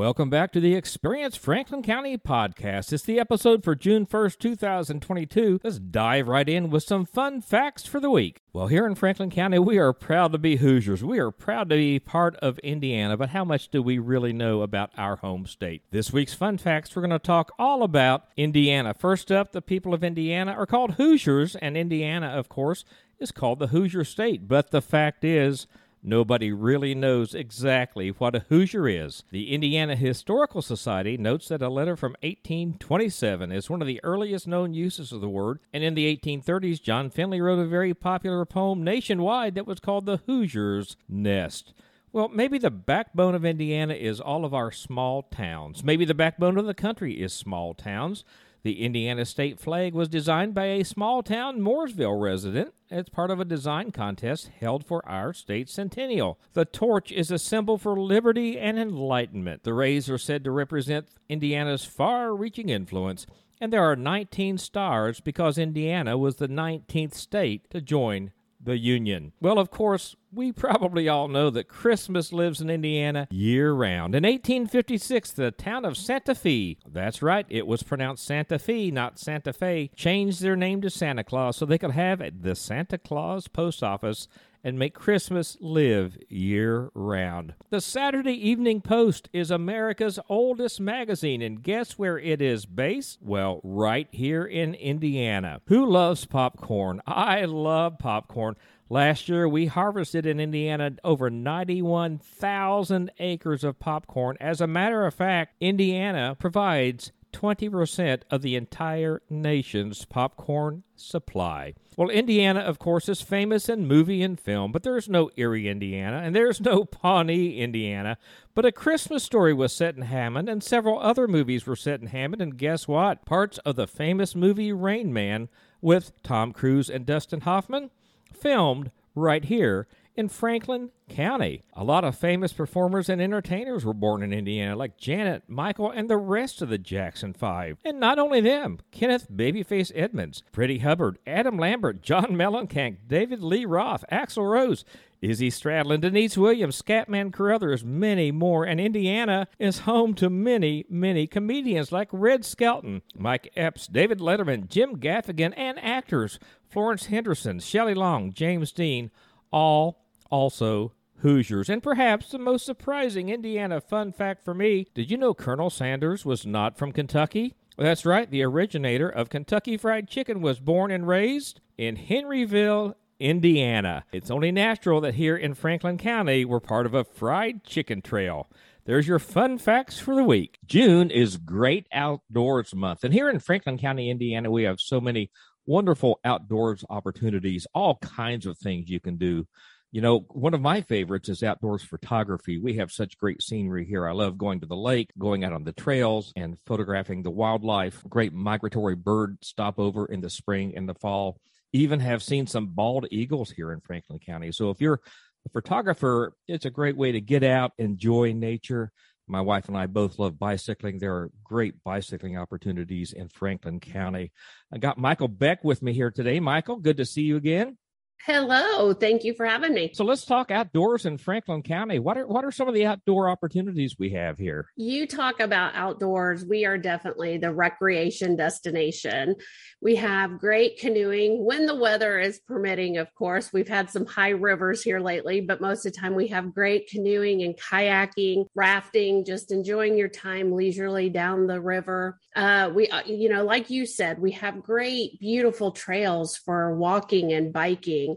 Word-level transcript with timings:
Welcome 0.00 0.30
back 0.30 0.50
to 0.52 0.60
the 0.60 0.76
Experience 0.76 1.36
Franklin 1.36 1.82
County 1.82 2.16
podcast. 2.16 2.90
It's 2.90 3.02
the 3.02 3.20
episode 3.20 3.62
for 3.62 3.74
June 3.74 4.06
1st, 4.06 4.38
2022. 4.38 5.60
Let's 5.62 5.78
dive 5.78 6.26
right 6.26 6.48
in 6.48 6.70
with 6.70 6.84
some 6.84 7.04
fun 7.04 7.42
facts 7.42 7.84
for 7.84 8.00
the 8.00 8.08
week. 8.08 8.40
Well, 8.54 8.68
here 8.68 8.86
in 8.86 8.94
Franklin 8.94 9.28
County, 9.28 9.58
we 9.58 9.76
are 9.76 9.92
proud 9.92 10.32
to 10.32 10.38
be 10.38 10.56
Hoosiers. 10.56 11.04
We 11.04 11.18
are 11.18 11.30
proud 11.30 11.68
to 11.68 11.76
be 11.76 11.98
part 11.98 12.34
of 12.36 12.58
Indiana, 12.60 13.18
but 13.18 13.28
how 13.28 13.44
much 13.44 13.68
do 13.68 13.82
we 13.82 13.98
really 13.98 14.32
know 14.32 14.62
about 14.62 14.90
our 14.96 15.16
home 15.16 15.44
state? 15.44 15.82
This 15.90 16.10
week's 16.10 16.32
fun 16.32 16.56
facts, 16.56 16.96
we're 16.96 17.02
going 17.02 17.10
to 17.10 17.18
talk 17.18 17.52
all 17.58 17.82
about 17.82 18.24
Indiana. 18.38 18.94
First 18.94 19.30
up, 19.30 19.52
the 19.52 19.60
people 19.60 19.92
of 19.92 20.02
Indiana 20.02 20.52
are 20.52 20.64
called 20.64 20.92
Hoosiers, 20.92 21.56
and 21.56 21.76
Indiana, 21.76 22.28
of 22.28 22.48
course, 22.48 22.86
is 23.18 23.32
called 23.32 23.58
the 23.58 23.66
Hoosier 23.66 24.04
State. 24.04 24.48
But 24.48 24.70
the 24.70 24.80
fact 24.80 25.24
is, 25.24 25.66
Nobody 26.02 26.50
really 26.50 26.94
knows 26.94 27.34
exactly 27.34 28.08
what 28.08 28.34
a 28.34 28.46
Hoosier 28.48 28.88
is. 28.88 29.22
The 29.30 29.52
Indiana 29.52 29.96
Historical 29.96 30.62
Society 30.62 31.18
notes 31.18 31.48
that 31.48 31.60
a 31.60 31.68
letter 31.68 31.94
from 31.94 32.16
1827 32.22 33.52
is 33.52 33.68
one 33.68 33.82
of 33.82 33.86
the 33.86 34.00
earliest 34.02 34.48
known 34.48 34.72
uses 34.72 35.12
of 35.12 35.20
the 35.20 35.28
word, 35.28 35.58
and 35.74 35.84
in 35.84 35.94
the 35.94 36.16
1830s, 36.16 36.82
John 36.82 37.10
Finley 37.10 37.42
wrote 37.42 37.58
a 37.58 37.66
very 37.66 37.92
popular 37.92 38.46
poem 38.46 38.82
nationwide 38.82 39.54
that 39.56 39.66
was 39.66 39.78
called 39.78 40.06
The 40.06 40.18
Hoosier's 40.26 40.96
Nest. 41.06 41.74
Well, 42.12 42.28
maybe 42.28 42.56
the 42.58 42.70
backbone 42.70 43.34
of 43.34 43.44
Indiana 43.44 43.94
is 43.94 44.20
all 44.20 44.46
of 44.46 44.54
our 44.54 44.72
small 44.72 45.24
towns. 45.24 45.84
Maybe 45.84 46.06
the 46.06 46.14
backbone 46.14 46.56
of 46.56 46.64
the 46.64 46.74
country 46.74 47.20
is 47.20 47.34
small 47.34 47.74
towns. 47.74 48.24
The 48.62 48.82
Indiana 48.82 49.24
state 49.24 49.58
flag 49.58 49.94
was 49.94 50.08
designed 50.08 50.54
by 50.54 50.66
a 50.66 50.84
small 50.84 51.22
town 51.22 51.60
Mooresville 51.60 52.20
resident 52.20 52.74
as 52.90 53.08
part 53.08 53.30
of 53.30 53.40
a 53.40 53.44
design 53.44 53.90
contest 53.90 54.50
held 54.60 54.84
for 54.84 55.06
our 55.08 55.32
state 55.32 55.68
centennial. 55.68 56.38
The 56.52 56.66
torch 56.66 57.10
is 57.10 57.30
a 57.30 57.38
symbol 57.38 57.78
for 57.78 57.98
liberty 57.98 58.58
and 58.58 58.78
enlightenment. 58.78 59.62
The 59.62 59.72
rays 59.72 60.10
are 60.10 60.18
said 60.18 60.44
to 60.44 60.50
represent 60.50 61.08
Indiana's 61.28 61.84
far 61.84 62.34
reaching 62.34 62.68
influence, 62.68 63.26
and 63.60 63.72
there 63.72 63.84
are 63.84 63.96
19 63.96 64.58
stars 64.58 65.20
because 65.20 65.56
Indiana 65.56 66.18
was 66.18 66.36
the 66.36 66.48
19th 66.48 67.14
state 67.14 67.70
to 67.70 67.80
join 67.80 68.32
the 68.60 68.76
Union. 68.76 69.32
Well, 69.40 69.58
of 69.58 69.70
course, 69.70 70.16
we 70.32 70.52
probably 70.52 71.08
all 71.08 71.28
know 71.28 71.50
that 71.50 71.68
Christmas 71.68 72.32
lives 72.32 72.60
in 72.60 72.70
Indiana 72.70 73.26
year 73.30 73.72
round. 73.72 74.14
In 74.14 74.24
1856, 74.24 75.32
the 75.32 75.50
town 75.50 75.84
of 75.84 75.96
Santa 75.96 76.34
Fe, 76.34 76.78
that's 76.86 77.22
right, 77.22 77.46
it 77.48 77.66
was 77.66 77.82
pronounced 77.82 78.24
Santa 78.24 78.58
Fe, 78.58 78.90
not 78.90 79.18
Santa 79.18 79.52
Fe, 79.52 79.90
changed 79.94 80.40
their 80.40 80.56
name 80.56 80.80
to 80.82 80.90
Santa 80.90 81.24
Claus 81.24 81.56
so 81.56 81.66
they 81.66 81.78
could 81.78 81.92
have 81.92 82.22
the 82.42 82.54
Santa 82.54 82.98
Claus 82.98 83.48
post 83.48 83.82
office 83.82 84.28
and 84.62 84.78
make 84.78 84.94
Christmas 84.94 85.56
live 85.60 86.18
year 86.28 86.90
round. 86.94 87.54
The 87.70 87.80
Saturday 87.80 88.34
Evening 88.34 88.80
Post 88.80 89.28
is 89.32 89.50
America's 89.50 90.18
oldest 90.28 90.80
magazine, 90.80 91.40
and 91.42 91.62
guess 91.62 91.92
where 91.92 92.18
it 92.18 92.42
is 92.42 92.66
based? 92.66 93.18
Well, 93.22 93.60
right 93.64 94.08
here 94.10 94.44
in 94.44 94.74
Indiana. 94.74 95.62
Who 95.66 95.86
loves 95.86 96.26
popcorn? 96.26 97.00
I 97.06 97.44
love 97.46 97.98
popcorn. 97.98 98.56
Last 98.92 99.28
year, 99.28 99.48
we 99.48 99.66
harvested 99.66 100.26
in 100.26 100.40
Indiana 100.40 100.90
over 101.04 101.30
91,000 101.30 103.12
acres 103.20 103.62
of 103.62 103.78
popcorn. 103.78 104.36
As 104.40 104.60
a 104.60 104.66
matter 104.66 105.06
of 105.06 105.14
fact, 105.14 105.54
Indiana 105.60 106.36
provides 106.36 107.12
20% 107.32 108.22
of 108.32 108.42
the 108.42 108.56
entire 108.56 109.22
nation's 109.30 110.04
popcorn 110.04 110.82
supply. 110.96 111.74
Well, 111.96 112.08
Indiana, 112.08 112.58
of 112.58 112.80
course, 112.80 113.08
is 113.08 113.22
famous 113.22 113.68
in 113.68 113.86
movie 113.86 114.24
and 114.24 114.40
film, 114.40 114.72
but 114.72 114.82
there's 114.82 115.08
no 115.08 115.30
Erie, 115.36 115.68
Indiana, 115.68 116.22
and 116.24 116.34
there's 116.34 116.60
no 116.60 116.84
Pawnee, 116.84 117.60
Indiana. 117.60 118.18
But 118.56 118.64
A 118.64 118.72
Christmas 118.72 119.22
Story 119.22 119.54
was 119.54 119.72
set 119.72 119.94
in 119.94 120.02
Hammond, 120.02 120.48
and 120.48 120.64
several 120.64 120.98
other 120.98 121.28
movies 121.28 121.64
were 121.64 121.76
set 121.76 122.00
in 122.00 122.08
Hammond, 122.08 122.42
and 122.42 122.58
guess 122.58 122.88
what? 122.88 123.24
Parts 123.24 123.58
of 123.58 123.76
the 123.76 123.86
famous 123.86 124.34
movie 124.34 124.72
Rain 124.72 125.12
Man 125.12 125.48
with 125.80 126.10
Tom 126.24 126.52
Cruise 126.52 126.90
and 126.90 127.06
Dustin 127.06 127.42
Hoffman 127.42 127.90
filmed 128.34 128.90
right 129.14 129.44
here 129.44 129.86
in 130.16 130.28
Franklin 130.28 130.90
County. 131.08 131.62
A 131.72 131.82
lot 131.82 132.04
of 132.04 132.16
famous 132.16 132.52
performers 132.52 133.08
and 133.08 133.20
entertainers 133.22 133.84
were 133.84 133.94
born 133.94 134.22
in 134.22 134.32
Indiana, 134.32 134.76
like 134.76 134.98
Janet, 134.98 135.44
Michael, 135.48 135.90
and 135.90 136.10
the 136.10 136.16
rest 136.16 136.60
of 136.60 136.68
the 136.68 136.78
Jackson 136.78 137.32
Five. 137.32 137.78
And 137.84 137.98
not 137.98 138.18
only 138.18 138.40
them 138.40 138.80
Kenneth 138.90 139.30
Babyface 139.30 139.92
Edmonds, 139.94 140.42
Freddie 140.52 140.78
Hubbard, 140.78 141.18
Adam 141.26 141.56
Lambert, 141.56 142.02
John 142.02 142.32
Mellencamp, 142.32 142.98
David 143.06 143.42
Lee 143.42 143.64
Roth, 143.64 144.04
Axl 144.12 144.50
Rose, 144.50 144.84
Izzy 145.20 145.50
Stradlin, 145.50 146.00
Deniece 146.00 146.38
Williams, 146.38 146.80
Scatman 146.80 147.32
Crothers, 147.32 147.84
many 147.84 148.32
more. 148.32 148.64
And 148.64 148.80
Indiana 148.80 149.48
is 149.58 149.80
home 149.80 150.14
to 150.14 150.30
many, 150.30 150.86
many 150.88 151.26
comedians 151.26 151.92
like 151.92 152.08
Red 152.10 152.44
Skelton, 152.44 153.02
Mike 153.14 153.52
Epps, 153.56 153.86
David 153.86 154.18
Letterman, 154.18 154.68
Jim 154.68 154.96
Gaffigan, 154.96 155.52
and 155.56 155.78
actors 155.78 156.38
Florence 156.68 157.06
Henderson, 157.06 157.60
Shelley 157.60 157.94
Long, 157.94 158.32
James 158.32 158.72
Dean, 158.72 159.10
all 159.50 160.04
also 160.30 160.92
Hoosiers. 161.16 161.68
And 161.68 161.82
perhaps 161.82 162.30
the 162.30 162.38
most 162.38 162.64
surprising 162.64 163.28
Indiana 163.28 163.80
fun 163.80 164.12
fact 164.12 164.44
for 164.44 164.54
me 164.54 164.86
did 164.94 165.10
you 165.10 165.16
know 165.16 165.34
Colonel 165.34 165.70
Sanders 165.70 166.24
was 166.24 166.46
not 166.46 166.78
from 166.78 166.92
Kentucky? 166.92 167.54
That's 167.76 168.04
right, 168.04 168.30
the 168.30 168.42
originator 168.42 169.08
of 169.08 169.30
Kentucky 169.30 169.76
Fried 169.76 170.08
Chicken 170.08 170.42
was 170.42 170.60
born 170.60 170.90
and 170.90 171.08
raised 171.08 171.60
in 171.78 171.96
Henryville, 171.96 172.94
Indiana. 173.20 174.04
It's 174.12 174.30
only 174.30 174.50
natural 174.50 175.00
that 175.02 175.14
here 175.14 175.36
in 175.36 175.54
Franklin 175.54 175.98
County 175.98 176.44
we're 176.44 176.60
part 176.60 176.86
of 176.86 176.94
a 176.94 177.04
fried 177.04 177.62
chicken 177.64 178.02
trail. 178.02 178.50
There's 178.86 179.06
your 179.06 179.18
fun 179.18 179.58
facts 179.58 179.98
for 179.98 180.14
the 180.14 180.24
week. 180.24 180.58
June 180.66 181.10
is 181.10 181.36
Great 181.36 181.86
Outdoors 181.92 182.74
Month. 182.74 183.04
And 183.04 183.14
here 183.14 183.28
in 183.28 183.38
Franklin 183.38 183.78
County, 183.78 184.10
Indiana, 184.10 184.50
we 184.50 184.64
have 184.64 184.80
so 184.80 185.00
many 185.00 185.30
wonderful 185.66 186.18
outdoors 186.24 186.84
opportunities, 186.90 187.66
all 187.74 187.96
kinds 187.96 188.46
of 188.46 188.58
things 188.58 188.88
you 188.88 188.98
can 188.98 189.16
do 189.16 189.46
you 189.92 190.00
know, 190.00 190.20
one 190.30 190.54
of 190.54 190.60
my 190.60 190.82
favorites 190.82 191.28
is 191.28 191.42
outdoors 191.42 191.82
photography. 191.82 192.58
We 192.58 192.76
have 192.76 192.92
such 192.92 193.18
great 193.18 193.42
scenery 193.42 193.84
here. 193.84 194.06
I 194.06 194.12
love 194.12 194.38
going 194.38 194.60
to 194.60 194.66
the 194.66 194.76
lake, 194.76 195.10
going 195.18 195.42
out 195.42 195.52
on 195.52 195.64
the 195.64 195.72
trails, 195.72 196.32
and 196.36 196.58
photographing 196.64 197.22
the 197.22 197.30
wildlife. 197.30 198.02
Great 198.08 198.32
migratory 198.32 198.94
bird 198.94 199.38
stopover 199.42 200.06
in 200.06 200.20
the 200.20 200.30
spring 200.30 200.74
and 200.76 200.88
the 200.88 200.94
fall. 200.94 201.40
Even 201.72 202.00
have 202.00 202.22
seen 202.22 202.46
some 202.46 202.68
bald 202.68 203.06
eagles 203.10 203.50
here 203.50 203.72
in 203.72 203.80
Franklin 203.80 204.18
County. 204.18 204.52
So 204.52 204.70
if 204.70 204.80
you're 204.80 205.00
a 205.46 205.48
photographer, 205.50 206.34
it's 206.48 206.64
a 206.64 206.70
great 206.70 206.96
way 206.96 207.12
to 207.12 207.20
get 207.20 207.42
out, 207.42 207.72
enjoy 207.78 208.32
nature. 208.32 208.92
My 209.26 209.40
wife 209.40 209.68
and 209.68 209.76
I 209.76 209.86
both 209.86 210.18
love 210.18 210.38
bicycling. 210.38 210.98
There 210.98 211.14
are 211.14 211.30
great 211.44 211.74
bicycling 211.84 212.36
opportunities 212.36 213.12
in 213.12 213.28
Franklin 213.28 213.78
County. 213.78 214.32
I 214.72 214.78
got 214.78 214.98
Michael 214.98 215.28
Beck 215.28 215.62
with 215.62 215.82
me 215.82 215.92
here 215.92 216.10
today. 216.10 216.40
Michael, 216.40 216.76
good 216.76 216.96
to 216.96 217.04
see 217.04 217.22
you 217.22 217.36
again. 217.36 217.78
Hello, 218.26 218.92
thank 218.92 219.24
you 219.24 219.32
for 219.32 219.46
having 219.46 219.72
me. 219.72 219.92
So 219.94 220.04
let's 220.04 220.26
talk 220.26 220.50
outdoors 220.50 221.06
in 221.06 221.16
Franklin 221.16 221.62
County. 221.62 221.98
What 221.98 222.18
are 222.18 222.26
what 222.26 222.44
are 222.44 222.50
some 222.50 222.68
of 222.68 222.74
the 222.74 222.84
outdoor 222.84 223.30
opportunities 223.30 223.96
we 223.98 224.10
have 224.10 224.36
here? 224.36 224.66
You 224.76 225.06
talk 225.06 225.40
about 225.40 225.74
outdoors. 225.74 226.44
We 226.44 226.66
are 226.66 226.76
definitely 226.76 227.38
the 227.38 227.52
recreation 227.52 228.36
destination. 228.36 229.36
We 229.80 229.96
have 229.96 230.38
great 230.38 230.78
canoeing 230.78 231.42
when 231.46 231.64
the 231.64 231.74
weather 231.74 232.18
is 232.18 232.40
permitting, 232.46 232.98
of 232.98 233.12
course. 233.14 233.54
We've 233.54 233.66
had 233.66 233.88
some 233.88 234.04
high 234.04 234.30
rivers 234.30 234.82
here 234.82 235.00
lately, 235.00 235.40
but 235.40 235.62
most 235.62 235.86
of 235.86 235.94
the 235.94 235.98
time 235.98 236.14
we 236.14 236.28
have 236.28 236.52
great 236.52 236.88
canoeing 236.88 237.42
and 237.42 237.56
kayaking, 237.56 238.44
rafting, 238.54 239.24
just 239.24 239.50
enjoying 239.50 239.96
your 239.96 240.08
time 240.08 240.52
leisurely 240.52 241.08
down 241.08 241.46
the 241.46 241.60
river. 241.60 242.18
Uh, 242.36 242.70
we, 242.74 242.88
uh, 242.88 243.02
you 243.06 243.30
know, 243.30 243.44
like 243.44 243.70
you 243.70 243.86
said, 243.86 244.18
we 244.18 244.32
have 244.32 244.62
great, 244.62 245.18
beautiful 245.18 245.72
trails 245.72 246.36
for 246.36 246.76
walking 246.76 247.32
and 247.32 247.50
biking. 247.50 248.09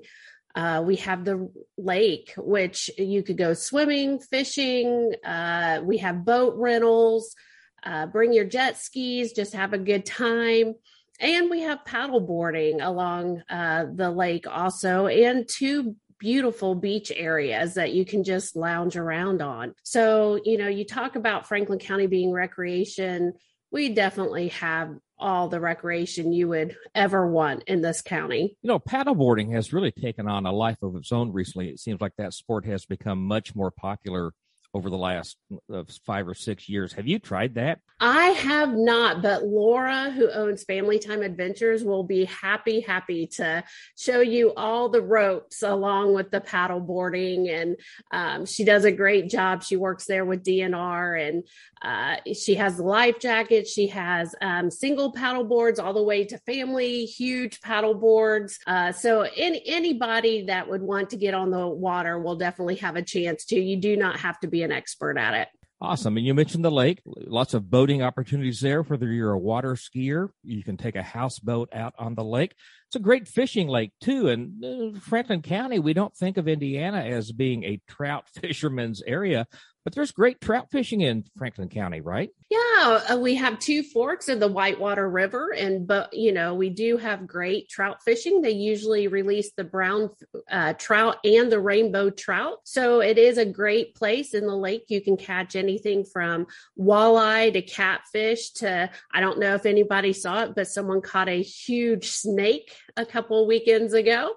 Uh, 0.55 0.83
we 0.85 0.97
have 0.97 1.25
the 1.25 1.51
lake, 1.78 2.34
which 2.37 2.90
you 2.97 3.23
could 3.23 3.37
go 3.37 3.53
swimming, 3.53 4.19
fishing. 4.19 5.13
Uh, 5.25 5.81
we 5.84 5.97
have 5.97 6.25
boat 6.25 6.55
rentals. 6.57 7.35
Uh, 7.84 8.05
bring 8.05 8.31
your 8.31 8.45
jet 8.45 8.78
skis, 8.78 9.34
just 9.34 9.53
have 9.53 9.73
a 9.73 9.78
good 9.78 10.05
time. 10.05 10.73
And 11.19 11.49
we 11.49 11.61
have 11.61 11.85
paddle 11.85 12.22
boarding 12.22 12.81
along 12.81 13.43
uh, 13.49 13.85
the 13.93 14.09
lake 14.09 14.47
also, 14.47 15.07
and 15.07 15.47
two 15.47 15.96
beautiful 16.17 16.73
beach 16.75 17.11
areas 17.13 17.73
that 17.73 17.91
you 17.91 18.05
can 18.05 18.23
just 18.23 18.55
lounge 18.55 18.96
around 18.96 19.41
on. 19.41 19.73
So, 19.84 20.39
you 20.46 20.57
know, 20.57 20.69
you 20.69 20.85
talk 20.85 21.17
about 21.17 21.47
Franklin 21.47 21.79
County 21.79 22.07
being 22.07 22.31
recreation. 22.31 23.34
We 23.73 23.90
definitely 23.90 24.49
have 24.49 24.96
all 25.17 25.49
the 25.49 25.59
recreation 25.59 26.31
you 26.31 26.47
would 26.49 26.78
ever 26.93 27.28
want 27.28 27.64
in 27.64 27.81
this 27.81 28.02
county. 28.02 28.55
You 28.61 28.67
know, 28.67 28.79
paddleboarding 28.79 29.52
has 29.53 29.73
really 29.73 29.91
taken 29.91 30.28
on 30.28 30.46
a 30.46 30.52
life 30.52 30.78
of 30.84 30.96
its 30.96 31.11
own 31.11 31.34
recently. 31.34 31.70
It 31.70 31.79
seems 31.79 31.99
like 31.99 32.14
that 32.17 32.34
sport 32.34 32.66
has 32.67 32.85
become 32.85 33.25
much 33.25 33.55
more 33.55 33.72
popular 33.72 34.34
over 34.73 34.90
the 34.90 34.97
last 34.97 35.37
uh, 35.72 35.84
five 36.05 36.28
or 36.28 36.34
six 36.34 36.67
years. 36.67 36.93
Have 36.93 37.08
you 37.08 37.20
tried 37.20 37.55
that? 37.55 37.79
I 37.99 38.29
have 38.29 38.73
not, 38.73 39.22
but 39.22 39.46
Laura, 39.46 40.09
who 40.09 40.29
owns 40.31 40.64
Family 40.64 40.99
Time 40.99 41.22
Adventures, 41.22 41.84
will 41.84 42.03
be 42.03 42.25
happy, 42.25 42.81
happy 42.81 43.28
to 43.28 43.64
show 43.97 44.20
you 44.20 44.53
all 44.55 44.90
the 44.90 45.02
ropes 45.02 45.61
along 45.61 46.14
with 46.14 46.31
the 46.31 46.41
paddle 46.41 46.79
boarding. 46.79 47.49
And 47.49 47.78
um, 48.11 48.46
she 48.46 48.64
does 48.64 48.84
a 48.84 48.91
great 48.91 49.29
job. 49.29 49.64
She 49.64 49.78
works 49.78 50.05
there 50.05 50.25
with 50.25 50.43
DNR 50.43 51.28
and 51.28 51.43
uh, 51.84 52.16
she 52.34 52.55
has 52.55 52.79
life 52.79 53.20
jacket. 53.20 53.67
She 53.67 53.87
has 53.87 54.34
um, 54.41 54.72
single 54.72 55.11
paddle 55.11 55.43
boards 55.43 55.79
all 55.79 55.93
the 55.93 56.03
way 56.03 56.25
to 56.25 56.37
family, 56.40 57.05
huge 57.05 57.61
paddle 57.61 57.93
boards. 57.93 58.58
Uh, 58.66 58.91
so 58.91 59.28
any, 59.35 59.61
anybody 59.66 60.46
that 60.46 60.67
would 60.67 60.81
want 60.81 61.09
to 61.11 61.17
get 61.17 61.34
on 61.34 61.52
the 61.52 61.67
water 61.67 62.20
will 62.20 62.37
definitely 62.37 62.75
have 62.78 62.96
a 62.96 63.02
chance 63.02 63.46
to. 63.46 63.59
You 63.59 63.78
do 63.78 63.97
not 63.97 64.20
have 64.20 64.40
to 64.40 64.47
be 64.47 64.62
an 64.63 64.71
expert 64.71 65.17
at 65.17 65.33
it. 65.33 65.47
Awesome. 65.83 66.15
And 66.15 66.25
you 66.25 66.33
mentioned 66.33 66.63
the 66.63 66.71
lake, 66.71 67.01
lots 67.05 67.53
of 67.53 67.69
boating 67.69 68.01
opportunities 68.01 68.61
there. 68.61 68.83
Whether 68.83 69.07
you're 69.07 69.33
a 69.33 69.37
water 69.37 69.73
skier, 69.73 70.29
you 70.41 70.63
can 70.63 70.77
take 70.77 70.95
a 70.95 71.03
houseboat 71.03 71.73
out 71.73 71.93
on 71.99 72.15
the 72.15 72.23
lake. 72.23 72.55
It's 72.87 72.95
a 72.95 72.99
great 72.99 73.27
fishing 73.27 73.67
lake 73.67 73.91
too. 73.99 74.29
And 74.29 74.63
uh, 74.63 74.97
Franklin 75.01 75.41
County, 75.41 75.79
we 75.79 75.93
don't 75.93 76.15
think 76.15 76.37
of 76.37 76.47
Indiana 76.47 76.99
as 76.99 77.33
being 77.33 77.65
a 77.65 77.81
trout 77.89 78.29
fisherman's 78.41 79.01
area, 79.05 79.45
but 79.84 79.94
there's 79.94 80.12
great 80.12 80.40
trout 80.40 80.70
fishing 80.72 81.02
in 81.02 81.26
Franklin 81.38 81.70
County, 81.70 82.02
right? 82.02 82.30
Yeah, 82.50 83.02
uh, 83.09 83.18
we 83.18 83.35
have 83.35 83.59
two 83.59 83.84
forks 83.84 84.30
of 84.30 84.40
the 84.40 84.47
Whitewater 84.47 85.09
River, 85.09 85.53
and 85.53 85.85
but 85.88 86.14
you 86.14 86.32
know 86.32 86.53
we 86.53 86.70
do 86.70 86.97
have 86.97 87.28
great 87.28 87.68
trout 87.70 87.97
fishing. 88.03 88.41
They 88.41 88.52
usually 88.52 89.08
release 89.08 89.52
the 89.56 89.64
brown 89.64 90.09
uh, 90.50 90.74
trout 90.74 91.18
and 91.26 91.52
the 91.52 91.59
rainbow 91.59 92.09
trout, 92.09 92.59
so 92.64 93.02
it 93.02 93.18
is 93.18 93.38
a 93.38 93.46
great 93.46 93.96
place 93.96 94.34
in 94.34 94.47
the 94.47 94.56
lake. 94.56 94.85
You 94.88 95.02
can 95.02 95.18
catch 95.18 95.56
anything 95.56 96.06
from 96.06 96.47
walleye 96.80 97.52
to 97.53 97.62
catfish 97.62 98.52
to 98.52 98.90
I 99.12 99.20
don't 99.20 99.40
know 99.40 99.56
if 99.56 99.66
anybody 99.66 100.14
saw 100.14 100.44
it, 100.44 100.56
but 100.56 100.68
someone 100.68 101.02
caught 101.02 101.30
a 101.30 101.41
huge 101.41 102.12
snake 102.12 102.76
a 102.96 103.06
couple 103.06 103.47
weekends 103.47 103.94
ago. 103.94 104.35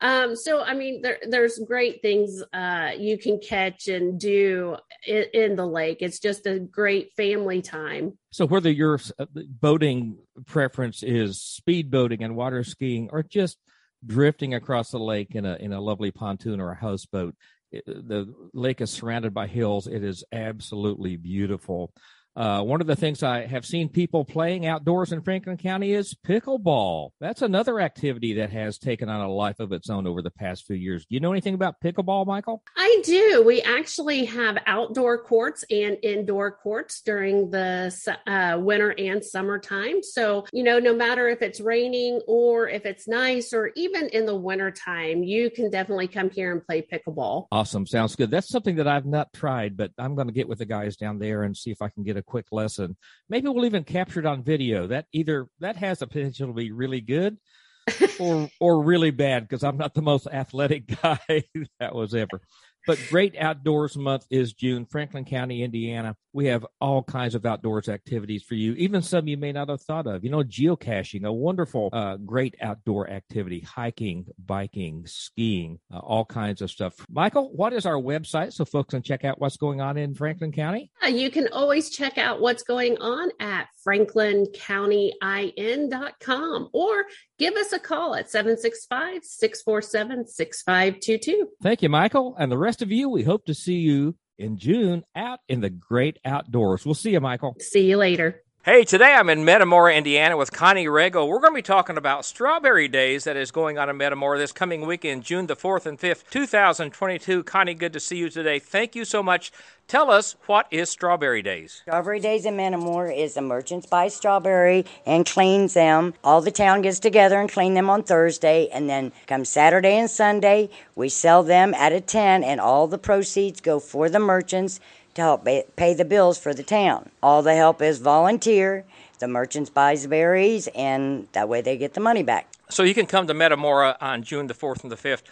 Um, 0.00 0.36
so 0.36 0.62
I 0.62 0.74
mean, 0.74 1.02
there, 1.02 1.18
there's 1.28 1.58
great 1.58 2.02
things 2.02 2.42
uh, 2.52 2.92
you 2.96 3.18
can 3.18 3.40
catch 3.40 3.88
and 3.88 4.20
do 4.20 4.76
in, 5.06 5.24
in, 5.32 5.56
the 5.56 5.66
lake. 5.66 5.98
It's 6.00 6.18
just 6.18 6.46
a 6.46 6.58
great 6.58 7.12
family 7.16 7.62
time. 7.62 8.18
So 8.30 8.46
whether 8.46 8.70
your 8.70 9.00
uh, 9.18 9.26
boating 9.34 10.18
preference 10.46 11.02
is 11.02 11.40
speed 11.40 11.90
boating 11.90 12.22
and 12.22 12.36
water 12.36 12.64
skiing, 12.64 13.08
or 13.12 13.22
just 13.22 13.58
drifting 14.04 14.54
across 14.54 14.90
the 14.90 14.98
lake 14.98 15.34
in 15.34 15.44
a 15.44 15.56
in 15.56 15.72
a 15.72 15.80
lovely 15.80 16.10
pontoon 16.10 16.60
or 16.60 16.72
a 16.72 16.76
houseboat, 16.76 17.34
the 17.72 18.32
lake 18.52 18.80
is 18.80 18.90
surrounded 18.90 19.34
by 19.34 19.46
hills. 19.46 19.86
It 19.86 20.04
is 20.04 20.24
absolutely 20.32 21.16
beautiful. 21.16 21.92
Uh, 22.36 22.62
one 22.62 22.82
of 22.82 22.86
the 22.86 22.94
things 22.94 23.22
I 23.22 23.46
have 23.46 23.64
seen 23.64 23.88
people 23.88 24.24
playing 24.24 24.66
outdoors 24.66 25.10
in 25.10 25.22
Franklin 25.22 25.56
County 25.56 25.92
is 25.92 26.14
pickleball. 26.14 27.10
That's 27.18 27.40
another 27.40 27.80
activity 27.80 28.34
that 28.34 28.50
has 28.50 28.78
taken 28.78 29.08
on 29.08 29.22
a 29.22 29.32
life 29.32 29.58
of 29.58 29.72
its 29.72 29.88
own 29.88 30.06
over 30.06 30.20
the 30.20 30.30
past 30.30 30.66
few 30.66 30.76
years. 30.76 31.06
Do 31.06 31.14
you 31.14 31.20
know 31.20 31.32
anything 31.32 31.54
about 31.54 31.80
pickleball, 31.82 32.26
Michael? 32.26 32.62
I 32.76 33.00
do. 33.04 33.42
We 33.46 33.62
actually 33.62 34.26
have 34.26 34.58
outdoor 34.66 35.22
courts 35.22 35.64
and 35.70 35.96
indoor 36.02 36.52
courts 36.52 37.00
during 37.00 37.50
the 37.50 37.90
uh, 38.26 38.58
winter 38.60 38.94
and 38.98 39.24
summertime. 39.24 40.02
So, 40.02 40.44
you 40.52 40.62
know, 40.62 40.78
no 40.78 40.94
matter 40.94 41.28
if 41.28 41.40
it's 41.40 41.60
raining 41.60 42.20
or 42.26 42.68
if 42.68 42.84
it's 42.84 43.08
nice 43.08 43.54
or 43.54 43.70
even 43.76 44.08
in 44.10 44.26
the 44.26 44.36
wintertime, 44.36 45.22
you 45.22 45.48
can 45.50 45.70
definitely 45.70 46.08
come 46.08 46.28
here 46.28 46.52
and 46.52 46.62
play 46.66 46.82
pickleball. 46.82 47.46
Awesome. 47.50 47.86
Sounds 47.86 48.14
good. 48.14 48.30
That's 48.30 48.48
something 48.48 48.76
that 48.76 48.86
I've 48.86 49.06
not 49.06 49.32
tried, 49.32 49.76
but 49.78 49.92
I'm 49.96 50.14
going 50.14 50.28
to 50.28 50.34
get 50.34 50.48
with 50.48 50.58
the 50.58 50.66
guys 50.66 50.96
down 50.96 51.18
there 51.18 51.44
and 51.44 51.56
see 51.56 51.70
if 51.70 51.80
I 51.80 51.88
can 51.88 52.02
get 52.02 52.18
a 52.18 52.25
quick 52.26 52.46
lesson. 52.52 52.96
Maybe 53.28 53.48
we'll 53.48 53.66
even 53.66 53.84
capture 53.84 54.20
it 54.20 54.26
on 54.26 54.42
video. 54.42 54.86
That 54.86 55.06
either 55.12 55.46
that 55.60 55.76
has 55.76 56.00
the 56.00 56.06
potential 56.06 56.48
to 56.48 56.52
be 56.52 56.72
really 56.72 57.00
good 57.00 57.38
or 58.18 58.48
or 58.60 58.82
really 58.82 59.10
bad 59.10 59.44
because 59.48 59.64
I'm 59.64 59.76
not 59.76 59.94
the 59.94 60.02
most 60.02 60.26
athletic 60.26 60.86
guy 61.02 61.44
that 61.80 61.94
was 61.94 62.14
ever. 62.14 62.40
But 62.86 63.04
Great 63.10 63.36
Outdoors 63.36 63.96
Month 63.96 64.26
is 64.30 64.52
June. 64.52 64.86
Franklin 64.86 65.24
County, 65.24 65.64
Indiana. 65.64 66.14
We 66.32 66.46
have 66.46 66.64
all 66.80 67.02
kinds 67.02 67.34
of 67.34 67.44
outdoors 67.44 67.88
activities 67.88 68.44
for 68.44 68.54
you, 68.54 68.74
even 68.74 69.02
some 69.02 69.26
you 69.26 69.36
may 69.36 69.50
not 69.52 69.68
have 69.68 69.82
thought 69.82 70.06
of. 70.06 70.22
You 70.22 70.30
know, 70.30 70.44
geocaching, 70.44 71.24
a 71.24 71.32
wonderful, 71.32 71.88
uh, 71.92 72.16
great 72.18 72.54
outdoor 72.60 73.10
activity, 73.10 73.58
hiking, 73.60 74.26
biking, 74.38 75.04
skiing, 75.06 75.80
uh, 75.92 75.98
all 75.98 76.24
kinds 76.24 76.62
of 76.62 76.70
stuff. 76.70 76.94
Michael, 77.10 77.50
what 77.52 77.72
is 77.72 77.86
our 77.86 78.00
website 78.00 78.52
so 78.52 78.64
folks 78.64 78.90
can 78.90 79.02
check 79.02 79.24
out 79.24 79.40
what's 79.40 79.56
going 79.56 79.80
on 79.80 79.96
in 79.96 80.14
Franklin 80.14 80.52
County? 80.52 80.92
Uh, 81.02 81.08
you 81.08 81.28
can 81.30 81.48
always 81.52 81.90
check 81.90 82.18
out 82.18 82.40
what's 82.40 82.62
going 82.62 82.98
on 82.98 83.30
at 83.40 83.66
franklincountyin.com 83.86 86.68
or 86.72 87.04
give 87.38 87.54
us 87.54 87.72
a 87.72 87.78
call 87.78 88.14
at 88.14 88.30
765 88.30 89.24
647 89.24 90.26
6522. 90.26 91.48
Thank 91.62 91.82
you, 91.82 91.88
Michael. 91.88 92.34
And 92.38 92.50
the 92.50 92.58
rest 92.58 92.82
of 92.82 92.90
you, 92.90 93.08
we 93.08 93.22
hope 93.22 93.46
to 93.46 93.54
see 93.54 93.76
you 93.76 94.16
in 94.38 94.58
June 94.58 95.04
out 95.14 95.40
in 95.48 95.60
the 95.60 95.70
great 95.70 96.18
outdoors. 96.24 96.84
We'll 96.84 96.94
see 96.94 97.10
you, 97.10 97.20
Michael. 97.20 97.56
See 97.60 97.88
you 97.88 97.96
later. 97.96 98.42
Hey, 98.66 98.82
today 98.82 99.14
I'm 99.14 99.28
in 99.28 99.44
Metamora, 99.44 99.94
Indiana 99.94 100.36
with 100.36 100.50
Connie 100.50 100.86
Rego. 100.86 101.24
We're 101.28 101.38
going 101.38 101.52
to 101.52 101.58
be 101.58 101.62
talking 101.62 101.96
about 101.96 102.24
Strawberry 102.24 102.88
Days 102.88 103.22
that 103.22 103.36
is 103.36 103.52
going 103.52 103.78
on 103.78 103.88
in 103.88 103.96
Metamora 103.96 104.38
this 104.38 104.50
coming 104.50 104.84
weekend, 104.84 105.22
June 105.22 105.46
the 105.46 105.54
4th 105.54 105.86
and 105.86 105.96
5th, 105.96 106.28
2022. 106.30 107.44
Connie, 107.44 107.74
good 107.74 107.92
to 107.92 108.00
see 108.00 108.16
you 108.16 108.28
today. 108.28 108.58
Thank 108.58 108.96
you 108.96 109.04
so 109.04 109.22
much. 109.22 109.52
Tell 109.86 110.10
us, 110.10 110.34
what 110.46 110.66
is 110.72 110.90
Strawberry 110.90 111.42
Days? 111.42 111.82
Strawberry 111.82 112.18
Days 112.18 112.44
in 112.44 112.56
Metamora 112.56 113.14
is 113.14 113.34
the 113.34 113.40
merchants 113.40 113.86
buy 113.86 114.08
strawberry 114.08 114.84
and 115.06 115.24
cleans 115.24 115.74
them. 115.74 116.14
All 116.24 116.40
the 116.40 116.50
town 116.50 116.82
gets 116.82 116.98
together 116.98 117.38
and 117.38 117.48
clean 117.48 117.74
them 117.74 117.88
on 117.88 118.02
Thursday, 118.02 118.68
and 118.72 118.90
then 118.90 119.12
come 119.28 119.44
Saturday 119.44 119.92
and 119.92 120.10
Sunday, 120.10 120.70
we 120.96 121.08
sell 121.08 121.44
them 121.44 121.72
at 121.74 121.92
a 121.92 122.00
10, 122.00 122.42
and 122.42 122.60
all 122.60 122.88
the 122.88 122.98
proceeds 122.98 123.60
go 123.60 123.78
for 123.78 124.08
the 124.08 124.18
merchants 124.18 124.80
to 125.16 125.22
help 125.22 125.44
pay 125.76 125.94
the 125.94 126.04
bills 126.04 126.38
for 126.38 126.54
the 126.54 126.62
town. 126.62 127.10
All 127.22 127.42
the 127.42 127.54
help 127.54 127.82
is 127.82 127.98
volunteer. 127.98 128.84
The 129.18 129.28
merchants 129.28 129.70
buys 129.70 130.02
the 130.02 130.08
berries, 130.08 130.68
and 130.74 131.26
that 131.32 131.48
way 131.48 131.62
they 131.62 131.76
get 131.76 131.94
the 131.94 132.00
money 132.00 132.22
back. 132.22 132.48
So 132.68 132.82
you 132.82 132.94
can 132.94 133.06
come 133.06 133.26
to 133.26 133.34
Metamora 133.34 133.96
on 134.00 134.22
June 134.22 134.46
the 134.46 134.54
4th 134.54 134.82
and 134.82 134.92
the 134.92 134.96
5th, 134.96 135.22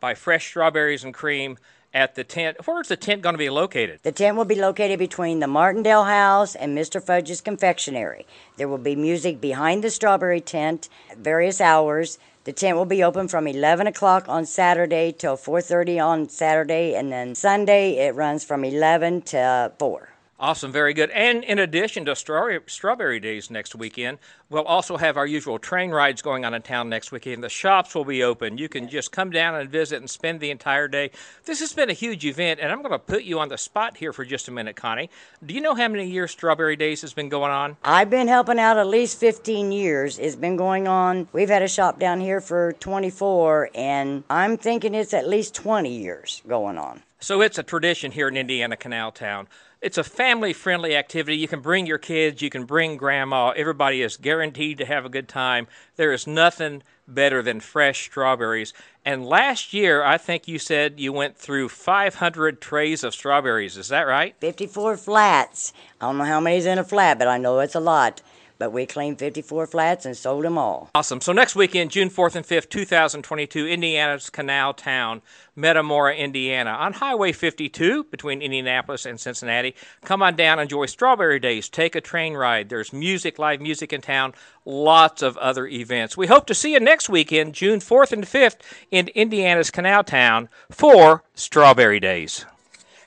buy 0.00 0.14
fresh 0.14 0.46
strawberries 0.46 1.04
and 1.04 1.12
cream 1.12 1.58
at 1.92 2.14
the 2.14 2.24
tent. 2.24 2.56
Where's 2.64 2.88
the 2.88 2.96
tent 2.96 3.22
going 3.22 3.34
to 3.34 3.38
be 3.38 3.50
located? 3.50 4.00
The 4.02 4.12
tent 4.12 4.36
will 4.36 4.44
be 4.44 4.54
located 4.54 4.98
between 4.98 5.40
the 5.40 5.46
Martindale 5.46 6.04
House 6.04 6.54
and 6.54 6.76
Mr. 6.76 7.02
Fudge's 7.02 7.40
Confectionery. 7.40 8.26
There 8.56 8.66
will 8.66 8.78
be 8.78 8.96
music 8.96 9.40
behind 9.40 9.84
the 9.84 9.90
strawberry 9.90 10.40
tent 10.40 10.88
at 11.10 11.18
various 11.18 11.60
hours. 11.60 12.18
The 12.44 12.52
tent 12.52 12.76
will 12.76 12.84
be 12.84 13.02
open 13.02 13.28
from 13.28 13.46
11 13.46 13.86
o'clock 13.86 14.28
on 14.28 14.44
Saturday 14.44 15.12
till 15.12 15.34
4:30 15.34 15.98
on 15.98 16.28
Saturday, 16.28 16.94
and 16.94 17.10
then 17.10 17.34
Sunday 17.34 17.92
it 17.96 18.14
runs 18.14 18.44
from 18.44 18.64
11 18.64 19.22
to 19.22 19.72
4. 19.78 20.13
Awesome, 20.38 20.72
very 20.72 20.94
good. 20.94 21.10
And 21.10 21.44
in 21.44 21.60
addition 21.60 22.06
to 22.06 22.16
strawberry, 22.16 23.20
days 23.20 23.52
next 23.52 23.76
weekend, 23.76 24.18
we'll 24.50 24.64
also 24.64 24.96
have 24.96 25.16
our 25.16 25.26
usual 25.26 25.60
train 25.60 25.92
rides 25.92 26.22
going 26.22 26.44
on 26.44 26.54
in 26.54 26.62
town 26.62 26.88
next 26.88 27.12
weekend. 27.12 27.44
The 27.44 27.48
shops 27.48 27.94
will 27.94 28.04
be 28.04 28.24
open. 28.24 28.58
You 28.58 28.68
can 28.68 28.88
just 28.88 29.12
come 29.12 29.30
down 29.30 29.54
and 29.54 29.70
visit 29.70 29.98
and 29.98 30.10
spend 30.10 30.40
the 30.40 30.50
entire 30.50 30.88
day. 30.88 31.12
This 31.44 31.60
has 31.60 31.72
been 31.72 31.88
a 31.88 31.92
huge 31.92 32.26
event, 32.26 32.58
and 32.58 32.72
I'm 32.72 32.82
going 32.82 32.90
to 32.90 32.98
put 32.98 33.22
you 33.22 33.38
on 33.38 33.48
the 33.48 33.56
spot 33.56 33.96
here 33.96 34.12
for 34.12 34.24
just 34.24 34.48
a 34.48 34.50
minute, 34.50 34.74
Connie. 34.74 35.08
Do 35.46 35.54
you 35.54 35.60
know 35.60 35.76
how 35.76 35.86
many 35.86 36.10
years 36.10 36.32
Strawberry 36.32 36.74
Days 36.74 37.00
has 37.02 37.14
been 37.14 37.28
going 37.28 37.52
on? 37.52 37.76
I've 37.84 38.10
been 38.10 38.26
helping 38.26 38.58
out 38.58 38.76
at 38.76 38.88
least 38.88 39.20
15 39.20 39.70
years. 39.70 40.18
It's 40.18 40.34
been 40.34 40.56
going 40.56 40.88
on. 40.88 41.28
We've 41.32 41.48
had 41.48 41.62
a 41.62 41.68
shop 41.68 42.00
down 42.00 42.20
here 42.20 42.40
for 42.40 42.72
24, 42.72 43.70
and 43.72 44.24
I'm 44.28 44.56
thinking 44.56 44.96
it's 44.96 45.14
at 45.14 45.28
least 45.28 45.54
20 45.54 45.96
years 45.96 46.42
going 46.48 46.76
on. 46.76 47.04
So 47.20 47.40
it's 47.40 47.56
a 47.56 47.62
tradition 47.62 48.12
here 48.12 48.28
in 48.28 48.36
Indiana 48.36 48.76
Canal 48.76 49.10
Town 49.10 49.48
it's 49.84 49.98
a 49.98 50.02
family 50.02 50.54
friendly 50.54 50.96
activity. 50.96 51.36
You 51.36 51.46
can 51.46 51.60
bring 51.60 51.84
your 51.84 51.98
kids, 51.98 52.40
you 52.40 52.48
can 52.48 52.64
bring 52.64 52.96
grandma. 52.96 53.50
Everybody 53.50 54.00
is 54.00 54.16
guaranteed 54.16 54.78
to 54.78 54.86
have 54.86 55.04
a 55.04 55.10
good 55.10 55.28
time. 55.28 55.66
There 55.96 56.10
is 56.10 56.26
nothing 56.26 56.82
better 57.06 57.42
than 57.42 57.60
fresh 57.60 58.06
strawberries. 58.06 58.72
And 59.04 59.26
last 59.26 59.74
year, 59.74 60.02
I 60.02 60.16
think 60.16 60.48
you 60.48 60.58
said 60.58 60.98
you 60.98 61.12
went 61.12 61.36
through 61.36 61.68
500 61.68 62.62
trays 62.62 63.04
of 63.04 63.12
strawberries. 63.12 63.76
Is 63.76 63.88
that 63.88 64.04
right? 64.04 64.34
54 64.40 64.96
flats. 64.96 65.74
I 66.00 66.06
don't 66.06 66.16
know 66.16 66.24
how 66.24 66.40
many's 66.40 66.64
in 66.64 66.78
a 66.78 66.84
flat, 66.84 67.18
but 67.18 67.28
I 67.28 67.36
know 67.36 67.58
it's 67.58 67.74
a 67.74 67.80
lot 67.80 68.22
but 68.58 68.72
we 68.72 68.86
cleaned 68.86 69.18
54 69.18 69.66
flats 69.66 70.06
and 70.06 70.16
sold 70.16 70.44
them 70.44 70.58
all. 70.58 70.90
Awesome. 70.94 71.20
So 71.20 71.32
next 71.32 71.56
weekend, 71.56 71.90
June 71.90 72.10
4th 72.10 72.36
and 72.36 72.46
5th, 72.46 72.68
2022, 72.70 73.66
Indiana's 73.66 74.30
Canal 74.30 74.74
Town, 74.74 75.22
Metamora, 75.56 76.14
Indiana, 76.14 76.70
on 76.70 76.94
Highway 76.94 77.32
52 77.32 78.04
between 78.04 78.42
Indianapolis 78.42 79.06
and 79.06 79.20
Cincinnati. 79.20 79.74
Come 80.04 80.22
on 80.22 80.36
down, 80.36 80.58
enjoy 80.58 80.86
Strawberry 80.86 81.38
Days, 81.38 81.68
take 81.68 81.94
a 81.94 82.00
train 82.00 82.34
ride. 82.34 82.68
There's 82.68 82.92
music, 82.92 83.38
live 83.38 83.60
music 83.60 83.92
in 83.92 84.00
town, 84.00 84.34
lots 84.64 85.22
of 85.22 85.36
other 85.38 85.66
events. 85.66 86.16
We 86.16 86.26
hope 86.26 86.46
to 86.46 86.54
see 86.54 86.72
you 86.72 86.80
next 86.80 87.08
weekend, 87.08 87.54
June 87.54 87.80
4th 87.80 88.12
and 88.12 88.24
5th, 88.24 88.56
in 88.90 89.08
Indiana's 89.08 89.70
Canal 89.70 90.04
Town 90.04 90.48
for 90.70 91.24
Strawberry 91.34 92.00
Days. 92.00 92.46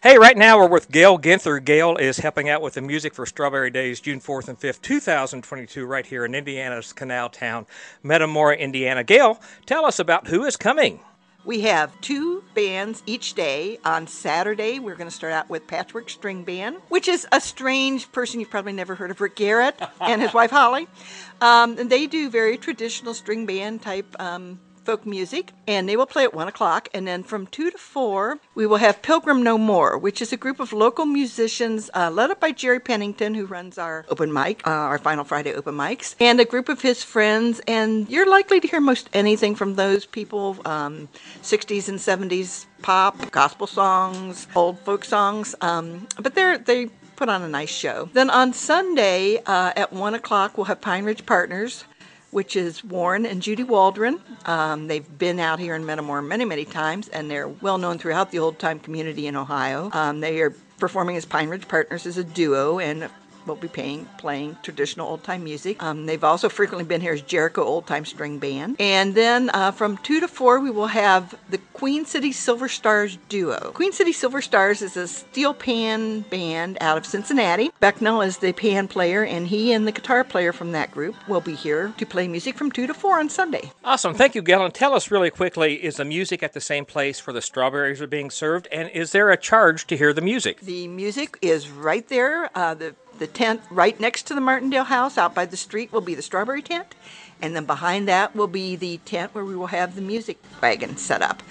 Hey, 0.08 0.18
right 0.18 0.38
now 0.38 0.58
we're 0.58 0.70
with 0.70 0.90
Gail 0.90 1.20
Ginther. 1.20 1.62
Gail 1.62 1.98
is 1.98 2.20
helping 2.20 2.48
out 2.48 2.62
with 2.62 2.76
the 2.76 2.82
music 2.82 3.14
for 3.14 3.26
Strawberry 3.26 3.70
Days, 3.70 4.00
June 4.00 4.22
4th 4.22 4.48
and 4.48 4.58
5th, 4.58 4.82
2022, 4.82 5.86
right 5.86 6.06
here 6.06 6.24
in 6.24 6.34
Indiana's 6.34 6.94
canal 6.94 7.28
town, 7.28 7.66
Metamora, 8.04 8.56
Indiana. 8.56 9.04
Gail, 9.04 9.38
tell 9.66 9.86
us 9.86 10.00
about 10.00 10.28
who 10.28 10.46
is 10.46 10.56
coming. 10.56 11.02
We 11.44 11.60
have 11.62 11.92
two 12.00 12.42
bands 12.56 13.04
each 13.06 13.34
day. 13.34 13.80
On 13.84 14.08
Saturday, 14.08 14.80
we're 14.80 14.96
going 14.96 15.10
to 15.10 15.14
start 15.14 15.34
out 15.34 15.50
with 15.50 15.68
Patchwork 15.68 16.10
String 16.10 16.46
Band, 16.46 16.78
which 16.88 17.10
is 17.10 17.28
a 17.34 17.42
strange 17.42 18.10
person 18.14 18.40
you've 18.40 18.50
probably 18.50 18.72
never 18.72 18.96
heard 18.96 19.12
of, 19.12 19.20
Rick 19.20 19.36
Garrett 19.36 19.78
and 20.00 20.22
his 20.22 20.34
wife 20.34 20.52
Holly. 20.52 20.88
Um, 21.42 21.78
and 21.78 21.90
they 21.90 22.08
do 22.08 22.30
very 22.30 22.58
traditional 22.58 23.14
string 23.14 23.46
band 23.46 23.82
type 23.82 24.16
um, 24.20 24.62
folk 24.88 25.06
music, 25.06 25.52
and 25.68 25.88
they 25.88 25.98
will 25.98 26.06
play 26.06 26.24
at 26.24 26.34
1 26.34 26.48
o'clock. 26.48 26.88
And 26.94 27.06
then 27.06 27.22
from 27.22 27.46
2 27.46 27.72
to 27.72 27.78
4, 27.78 28.40
we 28.56 28.66
will 28.66 28.78
have 28.78 29.02
Pilgrim 29.02 29.44
No 29.44 29.58
More, 29.58 29.98
which 29.98 30.22
is 30.22 30.32
a 30.32 30.38
group 30.38 30.62
of 30.62 30.72
local 30.72 31.06
musicians 31.06 31.90
uh, 31.94 32.10
led 32.10 32.32
up 32.32 32.40
by 32.40 32.54
Jerry 32.54 32.80
Pennington, 32.80 33.34
who 33.34 33.46
runs 33.46 33.78
our 33.78 34.06
open 34.08 34.32
mic, 34.32 34.66
uh, 34.66 34.70
our 34.70 34.98
Final 34.98 35.26
Friday 35.26 35.54
open 35.54 35.76
mics, 35.76 36.16
and 36.22 36.40
a 36.40 36.46
group 36.46 36.70
of 36.70 36.82
his 36.82 37.04
friends. 37.04 37.60
And 37.68 38.10
you're 38.10 38.30
likely 38.30 38.62
to 38.62 38.68
hear 38.68 38.80
most 38.80 39.10
anything 39.12 39.56
from 39.56 39.76
those 39.76 40.06
people 40.06 40.56
um, 40.64 41.10
60s 41.44 41.90
and 41.90 42.00
70s 42.00 42.66
pop, 42.82 43.30
gospel 43.32 43.68
songs, 43.68 44.48
old 44.56 44.80
folk 44.80 45.04
songs. 45.04 45.54
Um, 45.60 46.08
but 46.18 46.34
they're, 46.34 46.58
they 46.58 46.86
put 47.18 47.28
on 47.28 47.42
a 47.42 47.50
nice 47.50 47.74
show. 47.84 48.08
Then 48.14 48.30
on 48.30 48.54
Sunday 48.54 49.42
uh, 49.46 49.74
at 49.76 49.92
1 49.92 50.14
o'clock, 50.14 50.58
we'll 50.58 50.72
have 50.72 50.80
Pine 50.80 51.04
Ridge 51.04 51.26
Partners 51.26 51.84
which 52.32 52.56
is 52.56 52.84
Warren 52.84 53.26
and 53.26 53.42
Judy 53.42 53.64
Waldron. 53.64 54.20
Um, 54.46 54.88
they've 54.88 55.18
been 55.18 55.40
out 55.40 55.60
here 55.60 55.76
in 55.76 55.86
Metamora 55.86 56.22
many, 56.24 56.46
many 56.46 56.66
times, 56.66 57.08
and 57.10 57.30
they're 57.30 57.48
well 57.48 57.78
known 57.78 57.98
throughout 57.98 58.32
the 58.32 58.40
old 58.40 58.60
time 58.60 58.80
community 58.80 59.28
in 59.28 59.36
Ohio. 59.36 59.90
Um, 59.94 60.20
they 60.20 60.42
are 60.42 60.54
performing 60.80 61.18
as 61.18 61.26
Pine 61.26 61.50
Ridge 61.50 61.68
Partners 61.68 62.06
as 62.06 62.18
a 62.18 62.24
duo, 62.24 62.80
and 62.80 63.10
will 63.48 63.56
be 63.56 63.68
paying, 63.68 64.06
playing 64.18 64.58
traditional 64.62 65.08
old 65.08 65.24
time 65.24 65.44
music. 65.44 65.82
Um, 65.82 66.06
they've 66.06 66.24
also 66.24 66.50
frequently 66.50 66.86
been 66.86 67.02
here 67.02 67.14
as 67.14 67.22
Jericho 67.22 67.64
Old 67.64 67.88
Time 67.88 68.06
String 68.06 68.40
Band. 68.40 68.76
And 68.80 69.16
then 69.16 69.50
uh, 69.54 69.72
from 69.72 69.98
2 69.98 70.20
to 70.20 70.28
4, 70.28 70.60
we 70.60 70.70
will 70.70 70.88
have 70.88 71.36
the 71.50 71.58
Queen 71.74 72.06
City 72.06 72.32
Silver 72.32 72.68
Stars 72.68 73.18
Duo. 73.30 73.72
Queen 73.74 73.92
City 73.92 74.12
Silver 74.12 74.42
Stars 74.42 74.82
is 74.82 74.98
a 74.98 75.08
steel 75.08 75.54
pan 75.54 76.22
band 76.22 76.78
out 76.82 76.98
of 76.98 77.06
Cincinnati. 77.06 77.72
Becknell 77.82 78.26
is 78.26 78.38
the 78.38 78.54
pan 78.54 78.88
player, 78.88 79.24
and 79.24 79.48
he 79.48 79.72
and 79.72 79.88
the 79.88 79.92
guitar 79.92 80.24
player 80.24 80.52
from 80.52 80.72
that 80.72 80.92
group 80.92 81.16
will 81.28 81.42
be 81.42 81.56
here 81.56 81.94
to 81.98 82.06
play 82.06 82.28
music 82.28 82.58
from 82.58 82.72
2 82.72 82.88
to 82.88 82.94
4 82.94 83.20
on 83.20 83.30
Sunday. 83.30 83.72
Awesome. 83.84 84.14
Thank 84.14 84.36
you, 84.36 84.42
Galen. 84.42 84.72
Tell 84.72 84.94
us 84.94 85.12
really 85.12 85.30
quickly 85.30 85.76
is 85.84 85.98
the 85.98 86.06
music 86.06 86.44
at 86.44 86.54
the 86.54 86.62
same 86.62 86.86
place 86.86 87.26
where 87.26 87.34
the 87.34 87.42
strawberries 87.42 88.02
are 88.02 88.08
being 88.08 88.30
served? 88.30 88.68
And 88.72 88.90
is 88.90 89.12
there 89.12 89.32
a 89.32 89.38
charge 89.38 89.88
to 89.88 89.98
hear 89.98 90.14
the 90.14 90.22
music? 90.22 90.62
The 90.62 90.88
music 90.88 91.38
is 91.42 91.70
right 91.70 92.08
there. 92.08 92.50
Uh, 92.56 92.74
the 92.74 92.96
the 93.20 93.28
tent 93.28 93.62
right 93.70 94.00
next 94.00 94.24
to 94.28 94.34
the 94.34 94.42
Martindale 94.42 94.86
house 94.86 95.18
out 95.18 95.34
by 95.34 95.46
the 95.46 95.58
street 95.58 95.92
will 95.92 96.02
be 96.02 96.16
the 96.16 96.22
strawberry 96.22 96.62
tent. 96.62 96.96
And 97.42 97.56
then 97.56 97.66
behind 97.66 98.08
that 98.08 98.36
will 98.36 98.48
be 98.48 98.76
the 98.76 98.98
tent 99.06 99.34
where 99.36 99.46
we 99.46 99.56
will 99.56 99.68
have 99.68 99.96
the 99.96 100.02
music 100.02 100.38
wagon 100.62 100.98
set 100.98 101.22
up. 101.22 101.44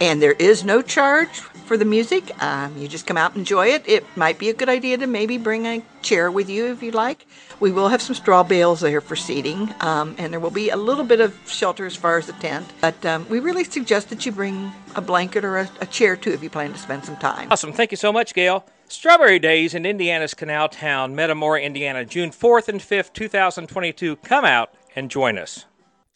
And 0.00 0.20
there 0.20 0.32
is 0.32 0.64
no 0.64 0.82
charge 0.82 1.28
for 1.66 1.76
the 1.76 1.84
music. 1.84 2.30
Um, 2.42 2.76
you 2.76 2.88
just 2.88 3.06
come 3.06 3.16
out 3.16 3.32
and 3.32 3.38
enjoy 3.38 3.68
it. 3.68 3.88
It 3.88 4.04
might 4.16 4.38
be 4.38 4.48
a 4.48 4.54
good 4.54 4.68
idea 4.68 4.98
to 4.98 5.06
maybe 5.06 5.38
bring 5.38 5.66
a 5.66 5.82
chair 6.02 6.30
with 6.30 6.48
you 6.50 6.66
if 6.66 6.82
you'd 6.82 6.94
like. 6.94 7.26
We 7.60 7.70
will 7.70 7.88
have 7.88 8.02
some 8.02 8.14
straw 8.14 8.42
bales 8.42 8.80
there 8.80 9.00
for 9.00 9.16
seating, 9.16 9.72
um, 9.80 10.16
and 10.18 10.32
there 10.32 10.40
will 10.40 10.50
be 10.50 10.70
a 10.70 10.76
little 10.76 11.04
bit 11.04 11.20
of 11.20 11.38
shelter 11.46 11.86
as 11.86 11.94
far 11.94 12.18
as 12.18 12.26
the 12.26 12.32
tent. 12.34 12.66
But 12.80 13.06
um, 13.06 13.26
we 13.28 13.38
really 13.38 13.64
suggest 13.64 14.10
that 14.10 14.26
you 14.26 14.32
bring 14.32 14.72
a 14.96 15.00
blanket 15.00 15.44
or 15.44 15.58
a, 15.58 15.70
a 15.80 15.86
chair 15.86 16.16
too 16.16 16.32
if 16.32 16.42
you 16.42 16.50
plan 16.50 16.72
to 16.72 16.78
spend 16.78 17.04
some 17.04 17.16
time. 17.16 17.50
Awesome. 17.50 17.72
Thank 17.72 17.92
you 17.92 17.96
so 17.96 18.12
much, 18.12 18.34
Gail. 18.34 18.66
Strawberry 18.88 19.38
Days 19.38 19.74
in 19.74 19.86
Indiana's 19.86 20.34
canal 20.34 20.68
town, 20.68 21.14
Metamora, 21.14 21.60
Indiana, 21.60 22.04
June 22.04 22.30
4th 22.30 22.68
and 22.68 22.80
5th, 22.80 23.12
2022. 23.12 24.16
Come 24.16 24.44
out 24.44 24.72
and 24.94 25.10
join 25.10 25.38
us. 25.38 25.64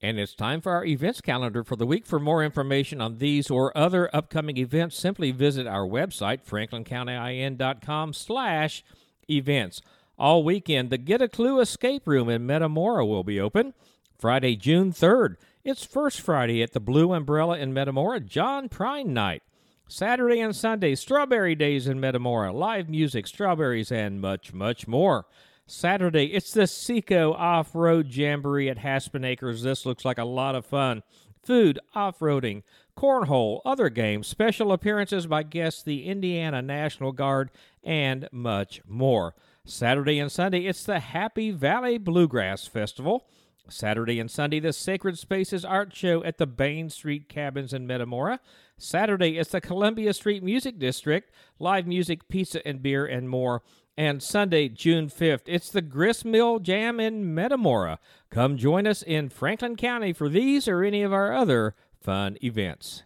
And 0.00 0.18
it's 0.18 0.34
time 0.34 0.60
for 0.60 0.72
our 0.72 0.84
events 0.84 1.20
calendar 1.20 1.64
for 1.64 1.74
the 1.74 1.86
week. 1.86 2.06
For 2.06 2.20
more 2.20 2.44
information 2.44 3.00
on 3.00 3.18
these 3.18 3.50
or 3.50 3.76
other 3.76 4.14
upcoming 4.14 4.56
events, 4.56 4.96
simply 4.96 5.32
visit 5.32 5.66
our 5.66 5.86
website, 5.86 6.44
franklincountyin.com 6.44 8.12
slash 8.12 8.84
events. 9.28 9.82
All 10.16 10.44
weekend, 10.44 10.90
the 10.90 10.98
Get 10.98 11.20
a 11.20 11.28
Clue 11.28 11.60
Escape 11.60 12.06
Room 12.06 12.28
in 12.28 12.46
Metamora 12.46 13.04
will 13.04 13.24
be 13.24 13.40
open. 13.40 13.74
Friday, 14.18 14.54
June 14.56 14.92
3rd. 14.92 15.36
It's 15.64 15.84
First 15.84 16.20
Friday 16.20 16.62
at 16.62 16.72
the 16.72 16.80
Blue 16.80 17.12
Umbrella 17.12 17.58
in 17.58 17.72
Metamora, 17.72 18.20
John 18.20 18.68
Prine 18.68 19.06
Night. 19.06 19.42
Saturday 19.90 20.40
and 20.40 20.54
Sunday, 20.54 20.94
Strawberry 20.94 21.54
Days 21.54 21.88
in 21.88 21.98
Metamora, 21.98 22.52
live 22.52 22.90
music, 22.90 23.26
strawberries, 23.26 23.90
and 23.90 24.20
much, 24.20 24.52
much 24.52 24.86
more. 24.86 25.24
Saturday, 25.66 26.26
it's 26.34 26.52
the 26.52 26.66
Seco 26.66 27.32
Off 27.32 27.74
Road 27.74 28.14
Jamboree 28.14 28.68
at 28.68 28.80
Haspin 28.80 29.24
Acres. 29.24 29.62
This 29.62 29.86
looks 29.86 30.04
like 30.04 30.18
a 30.18 30.24
lot 30.24 30.54
of 30.54 30.66
fun. 30.66 31.02
Food, 31.42 31.78
off 31.94 32.18
roading, 32.18 32.64
cornhole, 32.98 33.62
other 33.64 33.88
games, 33.88 34.26
special 34.26 34.72
appearances 34.72 35.26
by 35.26 35.42
guests, 35.42 35.82
the 35.82 36.04
Indiana 36.04 36.60
National 36.60 37.12
Guard, 37.12 37.50
and 37.82 38.28
much 38.30 38.82
more. 38.86 39.34
Saturday 39.64 40.18
and 40.18 40.30
Sunday, 40.30 40.66
it's 40.66 40.84
the 40.84 41.00
Happy 41.00 41.50
Valley 41.50 41.96
Bluegrass 41.96 42.66
Festival. 42.66 43.26
Saturday 43.68 44.18
and 44.20 44.30
Sunday, 44.30 44.60
the 44.60 44.72
Sacred 44.72 45.18
Spaces 45.18 45.64
Art 45.64 45.94
Show 45.94 46.22
at 46.24 46.38
the 46.38 46.46
Bain 46.46 46.90
Street 46.90 47.28
Cabins 47.28 47.72
in 47.72 47.86
Metamora. 47.86 48.40
Saturday, 48.76 49.38
it's 49.38 49.50
the 49.50 49.60
Columbia 49.60 50.12
Street 50.14 50.42
Music 50.42 50.78
District, 50.78 51.30
live 51.58 51.86
music, 51.86 52.28
pizza 52.28 52.66
and 52.66 52.82
beer, 52.82 53.04
and 53.06 53.28
more. 53.28 53.62
And 53.96 54.22
Sunday, 54.22 54.68
June 54.68 55.08
5th, 55.08 55.42
it's 55.46 55.70
the 55.70 55.82
Grist 55.82 56.24
Mill 56.24 56.60
Jam 56.60 57.00
in 57.00 57.34
Metamora. 57.34 57.98
Come 58.30 58.56
join 58.56 58.86
us 58.86 59.02
in 59.02 59.28
Franklin 59.28 59.76
County 59.76 60.12
for 60.12 60.28
these 60.28 60.68
or 60.68 60.84
any 60.84 61.02
of 61.02 61.12
our 61.12 61.34
other 61.34 61.74
fun 62.00 62.36
events. 62.42 63.02